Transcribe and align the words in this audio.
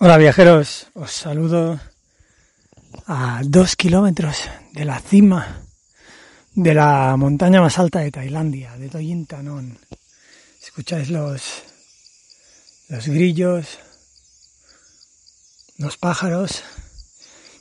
Hola 0.00 0.16
viajeros, 0.16 0.86
os 0.94 1.10
saludo 1.10 1.80
a 3.08 3.42
dos 3.44 3.74
kilómetros 3.74 4.48
de 4.72 4.84
la 4.84 5.00
cima 5.00 5.67
de 6.58 6.74
la 6.74 7.16
montaña 7.16 7.60
más 7.60 7.78
alta 7.78 8.00
de 8.00 8.10
Tailandia, 8.10 8.76
de 8.76 8.88
Toyin 8.88 9.26
Tanon. 9.26 9.78
Escucháis 10.60 11.08
los, 11.08 11.62
los 12.88 13.06
grillos, 13.06 13.78
los 15.76 15.96
pájaros, 15.96 16.64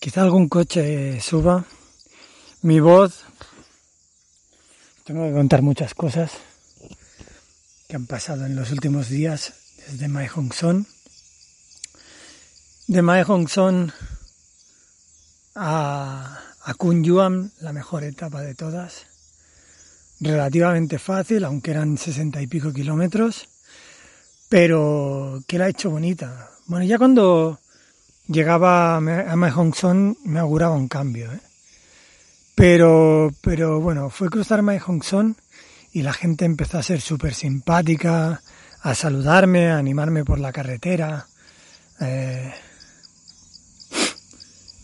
quizá 0.00 0.22
algún 0.22 0.48
coche 0.48 1.20
suba. 1.20 1.66
Mi 2.62 2.80
voz, 2.80 3.24
tengo 5.04 5.26
que 5.26 5.34
contar 5.34 5.60
muchas 5.60 5.92
cosas 5.92 6.30
que 7.88 7.96
han 7.96 8.06
pasado 8.06 8.46
en 8.46 8.56
los 8.56 8.70
últimos 8.70 9.10
días 9.10 9.52
desde 9.86 10.08
Mae 10.08 10.28
Hong 10.28 10.54
Son. 10.54 10.86
De 12.86 13.02
Mae 13.02 13.22
Hong 13.22 13.48
Son 13.48 13.92
a, 15.54 16.47
a 16.68 16.74
Kun 16.74 17.02
Yuan, 17.02 17.50
la 17.60 17.72
mejor 17.72 18.04
etapa 18.04 18.42
de 18.42 18.54
todas. 18.54 19.06
Relativamente 20.20 20.98
fácil, 20.98 21.44
aunque 21.44 21.70
eran 21.70 21.96
sesenta 21.96 22.42
y 22.42 22.46
pico 22.46 22.74
kilómetros, 22.74 23.48
pero 24.50 25.40
que 25.46 25.56
la 25.56 25.64
ha 25.64 25.68
hecho 25.70 25.88
bonita. 25.88 26.50
Bueno, 26.66 26.84
ya 26.84 26.98
cuando 26.98 27.58
llegaba 28.26 28.96
a 28.96 29.00
Mae 29.00 29.50
Hong 29.50 29.74
Son 29.74 30.18
me 30.26 30.40
auguraba 30.40 30.74
un 30.74 30.88
cambio, 30.88 31.32
¿eh? 31.32 31.40
Pero, 32.54 33.32
pero 33.40 33.80
bueno, 33.80 34.10
fue 34.10 34.28
cruzar 34.28 34.60
Mae 34.60 34.78
Hong 34.78 35.02
Son 35.02 35.36
y 35.92 36.02
la 36.02 36.12
gente 36.12 36.44
empezó 36.44 36.76
a 36.76 36.82
ser 36.82 37.00
súper 37.00 37.32
simpática, 37.32 38.42
a 38.82 38.94
saludarme, 38.94 39.70
a 39.70 39.78
animarme 39.78 40.22
por 40.22 40.38
la 40.38 40.52
carretera. 40.52 41.28
Eh, 41.98 42.52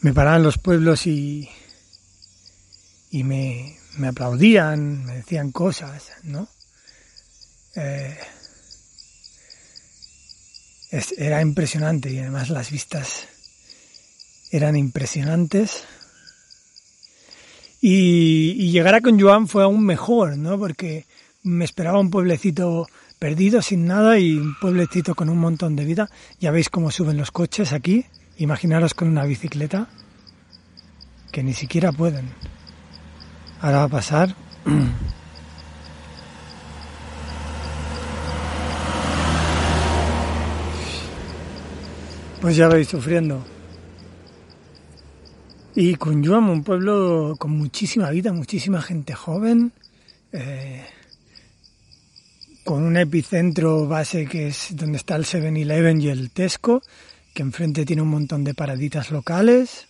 me 0.00 0.14
paraban 0.14 0.42
los 0.42 0.56
pueblos 0.56 1.06
y, 1.06 1.46
y 3.14 3.22
me, 3.22 3.78
me 3.96 4.08
aplaudían, 4.08 5.04
me 5.04 5.14
decían 5.14 5.52
cosas, 5.52 6.10
¿no? 6.24 6.48
Eh, 7.76 8.18
era 11.16 11.40
impresionante 11.40 12.10
y 12.10 12.18
además 12.18 12.50
las 12.50 12.72
vistas 12.72 13.28
eran 14.50 14.74
impresionantes. 14.74 15.84
Y, 17.80 18.72
llegar 18.72 18.96
a 18.96 19.00
Conjuan 19.00 19.46
fue 19.46 19.62
aún 19.62 19.86
mejor, 19.86 20.36
¿no? 20.36 20.58
Porque 20.58 21.06
me 21.44 21.64
esperaba 21.64 22.00
un 22.00 22.10
pueblecito 22.10 22.88
perdido, 23.20 23.62
sin 23.62 23.86
nada, 23.86 24.18
y 24.18 24.34
un 24.38 24.58
pueblecito 24.58 25.14
con 25.14 25.28
un 25.28 25.38
montón 25.38 25.76
de 25.76 25.84
vida. 25.84 26.10
Ya 26.40 26.50
veis 26.50 26.68
cómo 26.68 26.90
suben 26.90 27.18
los 27.18 27.30
coches 27.30 27.72
aquí. 27.72 28.06
Imaginaros 28.38 28.92
con 28.92 29.06
una 29.06 29.24
bicicleta, 29.24 29.88
que 31.30 31.44
ni 31.44 31.52
siquiera 31.52 31.92
pueden. 31.92 32.34
Ahora 33.64 33.78
va 33.78 33.84
a 33.84 33.88
pasar. 33.88 34.36
Pues 42.42 42.56
ya 42.56 42.68
veis 42.68 42.88
sufriendo. 42.88 43.42
Y 45.74 45.94
Kunyuam, 45.94 46.50
un 46.50 46.62
pueblo 46.62 47.36
con 47.38 47.52
muchísima 47.52 48.10
vida, 48.10 48.34
muchísima 48.34 48.82
gente 48.82 49.14
joven, 49.14 49.72
eh, 50.30 50.84
con 52.64 52.82
un 52.82 52.98
epicentro 52.98 53.88
base 53.88 54.26
que 54.26 54.48
es 54.48 54.76
donde 54.76 54.98
está 54.98 55.16
el 55.16 55.24
7-Eleven 55.24 56.02
y 56.02 56.08
el 56.08 56.32
Tesco, 56.32 56.82
que 57.32 57.40
enfrente 57.40 57.86
tiene 57.86 58.02
un 58.02 58.08
montón 58.08 58.44
de 58.44 58.52
paraditas 58.52 59.10
locales 59.10 59.88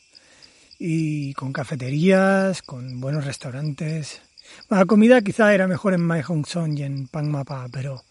y 0.78 1.34
con 1.34 1.52
cafeterías, 1.52 2.62
con 2.62 3.00
buenos 3.00 3.24
restaurantes. 3.24 4.20
La 4.68 4.84
comida 4.84 5.22
quizá 5.22 5.54
era 5.54 5.66
mejor 5.66 5.94
en 5.94 6.02
Mae 6.02 6.22
Hong 6.22 6.44
Son 6.46 6.76
y 6.76 6.82
en 6.82 7.06
Pang 7.08 7.26
Mapa, 7.26 7.66
pero, 7.72 8.04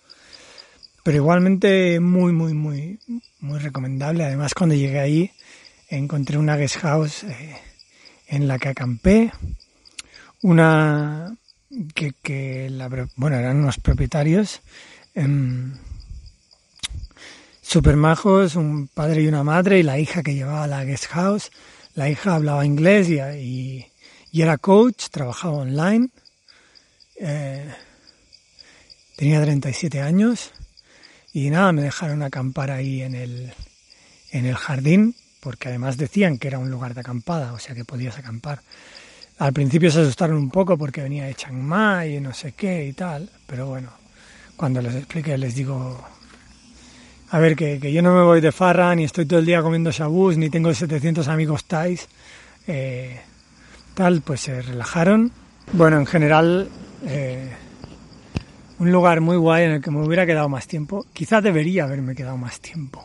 pero 1.03 1.18
igualmente 1.18 2.00
muy, 2.00 2.34
muy, 2.34 2.53
muy, 2.53 3.00
muy 3.40 3.59
recomendable. 3.59 4.24
Además, 4.24 4.53
cuando 4.53 4.75
llegué 4.75 5.00
ahí, 5.00 5.31
encontré 5.90 6.38
una 6.38 6.57
guest 6.57 6.78
house 6.78 7.24
eh, 7.24 7.56
en 8.28 8.47
la 8.47 8.59
que 8.59 8.69
acampé, 8.69 9.31
una 10.41 11.35
que, 11.94 12.13
que 12.22 12.69
la, 12.69 12.90
bueno, 13.16 13.38
eran 13.38 13.57
unos 13.57 13.80
propietarios 13.80 14.62
em, 15.16 15.74
super 17.62 17.95
majos, 17.95 18.56
un 18.56 18.88
padre 18.88 19.24
y 19.24 19.28
una 19.28 19.44
madre 19.44 19.80
y 19.80 19.84
la 19.84 19.97
hija 20.00 20.22
que 20.24 20.35
llevaba 20.35 20.68
la 20.68 20.84
guest 20.84 21.07
house. 21.07 21.51
La 21.96 22.09
hija 22.09 22.36
hablaba 22.36 22.66
inglés 22.66 23.08
y, 23.09 23.86
era 24.34 24.58
coach, 24.58 25.09
trabajaba 25.12 25.58
online. 25.58 26.09
Eh, 27.20 27.72
tenía 29.16 29.42
37 29.42 30.02
años 30.02 30.52
y 31.31 31.50
nada, 31.50 31.72
me 31.72 31.84
dejaron 31.84 32.24
acampar 32.24 32.72
ahí 32.72 33.02
en 33.02 33.16
el, 33.16 33.54
en 34.31 34.46
el 34.46 34.56
jardín, 34.56 35.16
porque 35.40 35.70
además 35.70 35.98
decían 35.98 36.38
que 36.38 36.48
era 36.48 36.59
un 36.59 36.72
lugar 36.72 36.94
de 36.94 37.02
acampada, 37.02 37.54
o 37.54 37.59
sea 37.59 37.76
que 37.76 37.86
podías 37.86 38.18
acampar. 38.18 38.62
Al 39.38 39.54
principio 39.54 39.92
se 39.92 40.02
asustaron 40.02 40.38
un 40.38 40.50
poco 40.50 40.78
porque 40.78 41.02
venía 41.02 41.25
de 41.25 41.36
Chiang 41.36 41.62
Mai 41.62 42.18
y 42.18 42.20
no 42.20 42.34
sé 42.34 42.54
qué 42.54 42.86
y 42.86 42.94
tal, 42.94 43.30
pero 43.46 43.68
bueno, 43.68 43.92
cuando 44.56 44.81
les 44.81 44.96
expliqué 44.96 45.38
les 45.38 45.56
digo, 45.56 46.04
a 47.34 47.40
ver, 47.40 47.56
que, 47.56 47.80
que 47.80 47.92
yo 47.92 48.04
no 48.04 48.14
me 48.14 48.22
voy 48.22 48.42
de 48.42 48.52
farra, 48.52 48.94
ni 48.94 49.06
estoy 49.06 49.26
todo 49.26 49.40
el 49.40 49.48
día 49.48 49.64
comiendo 49.64 49.90
shabús, 49.90 50.38
ni 50.38 50.52
tengo 50.52 50.72
700 50.72 51.28
amigos 51.28 51.66
thais, 51.66 52.08
eh, 52.68 53.20
tal, 53.96 54.22
pues 54.22 54.42
se 54.42 54.62
relajaron. 54.62 55.32
Bueno, 55.72 55.98
en 55.98 56.06
general, 56.06 56.70
eh, 57.08 57.50
un 58.78 58.92
lugar 58.92 59.20
muy 59.20 59.36
guay 59.38 59.64
en 59.64 59.72
el 59.72 59.82
que 59.82 59.90
me 59.90 60.06
hubiera 60.06 60.28
quedado 60.28 60.48
más 60.48 60.68
tiempo. 60.68 61.08
Quizá 61.12 61.42
debería 61.42 61.86
haberme 61.86 62.14
quedado 62.14 62.38
más 62.38 62.60
tiempo. 62.60 63.04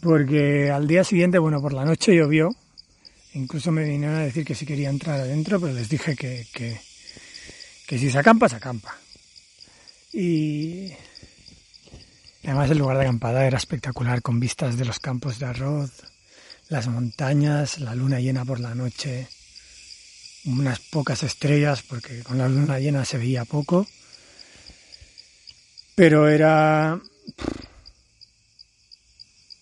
Porque 0.00 0.70
al 0.70 0.88
día 0.88 1.04
siguiente, 1.04 1.38
bueno, 1.38 1.60
por 1.60 1.74
la 1.74 1.84
noche 1.84 2.16
llovió. 2.16 2.48
Incluso 3.34 3.72
me 3.72 3.84
vinieron 3.84 4.16
a 4.16 4.20
decir 4.20 4.42
que 4.42 4.54
si 4.54 4.64
quería 4.64 4.88
entrar 4.88 5.20
adentro, 5.20 5.60
pero 5.60 5.74
les 5.74 5.90
dije 5.90 6.16
que, 6.16 6.46
que, 6.50 6.80
que 7.86 7.98
si 7.98 8.10
se 8.10 8.18
acampa, 8.18 8.48
se 8.48 8.56
acampa. 8.56 8.96
Y 10.14 10.92
además 12.46 12.70
el 12.70 12.78
lugar 12.78 12.96
de 12.96 13.02
acampada 13.02 13.44
era 13.44 13.58
espectacular, 13.58 14.22
con 14.22 14.38
vistas 14.38 14.78
de 14.78 14.84
los 14.84 15.00
campos 15.00 15.40
de 15.40 15.46
arroz, 15.46 15.90
las 16.68 16.86
montañas, 16.86 17.80
la 17.80 17.94
luna 17.94 18.20
llena 18.20 18.44
por 18.44 18.60
la 18.60 18.74
noche, 18.74 19.26
unas 20.44 20.78
pocas 20.78 21.24
estrellas, 21.24 21.82
porque 21.82 22.22
con 22.22 22.38
la 22.38 22.48
luna 22.48 22.78
llena 22.78 23.04
se 23.04 23.18
veía 23.18 23.44
poco. 23.44 23.86
Pero 25.96 26.28
era 26.28 27.00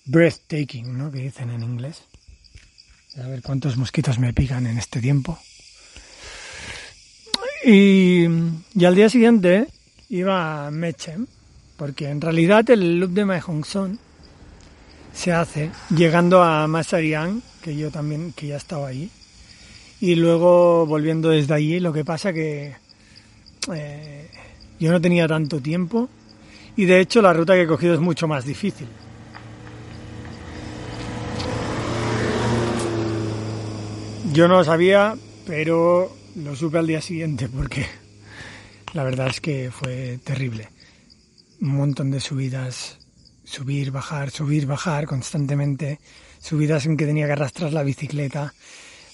breathtaking, 0.04 0.98
¿no? 0.98 1.10
Que 1.10 1.20
dicen 1.20 1.50
en 1.50 1.62
inglés. 1.62 2.02
A 3.16 3.28
ver 3.28 3.40
cuántos 3.42 3.78
mosquitos 3.78 4.18
me 4.18 4.34
pican 4.34 4.66
en 4.66 4.76
este 4.76 5.00
tiempo. 5.00 5.38
Y, 7.64 8.26
y 8.74 8.84
al 8.84 8.94
día 8.94 9.08
siguiente 9.08 9.68
iba 10.10 10.66
a 10.66 10.70
Mechem, 10.70 11.26
porque 11.76 12.08
en 12.08 12.20
realidad 12.20 12.68
el 12.70 13.00
loop 13.00 13.10
de 13.10 13.24
Mae 13.24 13.40
Hong 13.40 13.64
Son 13.64 13.98
se 15.12 15.32
hace 15.32 15.70
llegando 15.94 16.42
a 16.42 16.66
Masariang, 16.66 17.42
que 17.62 17.76
yo 17.76 17.90
también, 17.90 18.32
que 18.32 18.48
ya 18.48 18.56
estaba 18.56 18.88
ahí, 18.88 19.10
y 20.00 20.16
luego 20.16 20.86
volviendo 20.86 21.30
desde 21.30 21.54
allí. 21.54 21.80
Lo 21.80 21.92
que 21.92 22.04
pasa 22.04 22.32
que 22.32 22.74
eh, 23.72 24.30
yo 24.78 24.92
no 24.92 25.00
tenía 25.00 25.26
tanto 25.26 25.60
tiempo 25.60 26.08
y 26.76 26.84
de 26.84 27.00
hecho 27.00 27.22
la 27.22 27.32
ruta 27.32 27.54
que 27.54 27.62
he 27.62 27.66
cogido 27.66 27.94
es 27.94 28.00
mucho 28.00 28.28
más 28.28 28.44
difícil. 28.44 28.88
Yo 34.32 34.48
no 34.48 34.56
lo 34.56 34.64
sabía, 34.64 35.14
pero 35.46 36.12
lo 36.34 36.56
supe 36.56 36.78
al 36.78 36.86
día 36.88 37.00
siguiente 37.00 37.48
porque 37.48 37.86
la 38.92 39.04
verdad 39.04 39.28
es 39.28 39.40
que 39.40 39.70
fue 39.70 40.18
terrible. 40.24 40.73
Un 41.60 41.76
montón 41.76 42.10
de 42.10 42.20
subidas, 42.20 42.98
subir, 43.44 43.90
bajar, 43.90 44.30
subir, 44.30 44.66
bajar 44.66 45.06
constantemente, 45.06 46.00
subidas 46.40 46.86
en 46.86 46.96
que 46.96 47.06
tenía 47.06 47.26
que 47.26 47.32
arrastrar 47.32 47.72
la 47.72 47.82
bicicleta. 47.82 48.54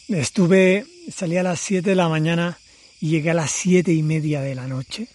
Estuve, 0.09 0.87
salí 1.13 1.37
a 1.37 1.43
las 1.43 1.61
7 1.61 1.91
de 1.91 1.97
la 1.97 2.09
mañana 2.09 2.59
y 3.01 3.09
llegué 3.09 3.31
a 3.31 3.35
las 3.35 3.51
siete 3.51 3.93
y 3.93 4.03
media 4.03 4.43
de 4.43 4.55
la 4.55 4.67
noche. 4.67 5.09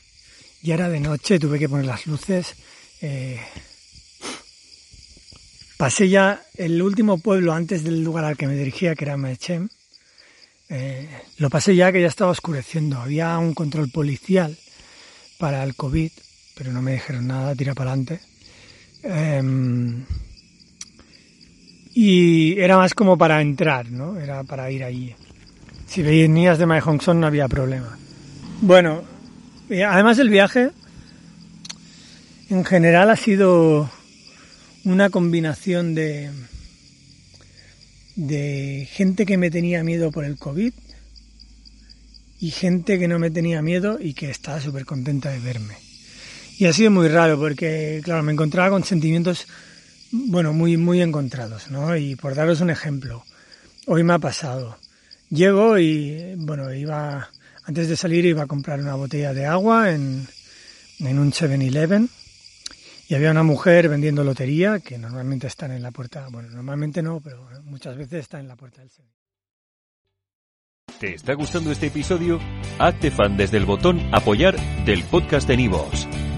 Ya 0.63 0.74
era 0.74 0.89
de 0.89 1.00
noche, 1.00 1.39
tuve 1.39 1.60
que 1.60 1.69
poner 1.69 1.86
las 1.86 2.07
luces. 2.07 2.56
Eh, 3.01 3.39
pasé 5.77 6.10
ya 6.10 6.42
el 6.56 6.81
último 6.81 7.19
pueblo 7.19 7.54
antes 7.54 7.83
del 7.83 8.04
lugar 8.04 8.25
al 8.25 8.38
que 8.38 8.48
me 8.48 8.56
dirigía, 8.56 8.95
que 8.95 9.06
era 9.06 9.18
Mechem. 9.18 9.69
Eh, 10.69 11.07
lo 11.38 11.51
pasé 11.51 11.75
ya 11.75 11.92
que 11.92 12.01
ya 12.01 12.07
estaba 12.07 12.31
oscureciendo. 12.31 13.00
Había 13.00 13.38
un 13.38 13.54
control 13.54 13.92
policial 13.92 14.57
para 15.38 15.63
el 15.63 15.75
COVID, 15.75 16.12
pero 16.55 16.71
no 16.71 16.81
me 16.81 16.93
dijeron 16.93 17.27
nada, 17.27 17.55
tira 17.55 17.73
para 17.73 17.91
adelante. 17.91 18.19
Em, 19.03 20.03
y 21.93 22.59
era 22.59 22.77
más 22.77 22.93
como 22.93 23.17
para 23.17 23.41
entrar, 23.41 23.91
¿no? 23.91 24.19
Era 24.19 24.43
para 24.43 24.71
ir 24.71 24.83
allí. 24.83 25.15
Si 25.87 26.01
venías 26.01 26.57
de 26.57 26.65
Mae 26.65 26.81
Hong 26.81 26.99
no 27.15 27.27
había 27.27 27.47
problema. 27.47 27.97
Bueno, 28.61 29.03
además 29.69 30.17
el 30.19 30.29
viaje 30.29 30.71
en 32.49 32.65
general 32.65 33.09
ha 33.09 33.15
sido 33.15 33.89
una 34.83 35.09
combinación 35.09 35.95
de 35.95 36.31
de 38.15 38.87
gente 38.91 39.25
que 39.25 39.37
me 39.37 39.51
tenía 39.51 39.83
miedo 39.83 40.11
por 40.11 40.23
el 40.23 40.37
COVID 40.37 40.73
y 42.39 42.51
gente 42.51 42.97
que 42.97 43.07
no 43.07 43.19
me 43.19 43.29
tenía 43.29 43.61
miedo 43.61 43.97
y 43.99 44.13
que 44.13 44.29
estaba 44.29 44.61
súper 44.61 44.85
contenta 44.85 45.29
de 45.29 45.39
verme. 45.39 45.75
Y 46.57 46.65
ha 46.65 46.73
sido 46.73 46.91
muy 46.91 47.07
raro 47.07 47.37
porque, 47.37 48.01
claro, 48.03 48.23
me 48.23 48.31
encontraba 48.31 48.69
con 48.69 48.83
sentimientos 48.83 49.47
bueno, 50.11 50.53
muy, 50.53 50.77
muy 50.77 51.01
encontrados, 51.01 51.69
¿no? 51.69 51.95
Y 51.97 52.15
por 52.15 52.35
daros 52.35 52.61
un 52.61 52.69
ejemplo, 52.69 53.23
hoy 53.85 54.03
me 54.03 54.13
ha 54.13 54.19
pasado. 54.19 54.77
Llego 55.29 55.77
y, 55.77 56.35
bueno, 56.37 56.73
iba, 56.73 57.29
antes 57.63 57.89
de 57.89 57.97
salir 57.97 58.25
iba 58.25 58.43
a 58.43 58.47
comprar 58.47 58.79
una 58.79 58.95
botella 58.95 59.33
de 59.33 59.45
agua 59.45 59.91
en, 59.91 60.27
en 60.99 61.19
un 61.19 61.31
7-Eleven 61.31 62.09
y 63.09 63.15
había 63.15 63.31
una 63.31 63.43
mujer 63.43 63.89
vendiendo 63.89 64.23
lotería 64.23 64.79
que 64.79 64.97
normalmente 64.97 65.47
están 65.47 65.71
en 65.71 65.83
la 65.83 65.91
puerta, 65.91 66.27
bueno, 66.31 66.49
normalmente 66.49 67.01
no, 67.01 67.19
pero 67.19 67.47
muchas 67.63 67.97
veces 67.97 68.21
está 68.21 68.39
en 68.39 68.47
la 68.47 68.55
puerta 68.55 68.81
del 68.81 68.89
7 68.89 69.09
¿Te 70.99 71.13
está 71.13 71.33
gustando 71.33 71.71
este 71.71 71.87
episodio? 71.87 72.39
Hazte 72.79 73.11
fan 73.11 73.35
desde 73.35 73.57
el 73.57 73.65
botón 73.65 73.99
apoyar 74.13 74.55
del 74.85 75.03
podcast 75.03 75.45
de 75.45 75.57
Nivos. 75.57 76.07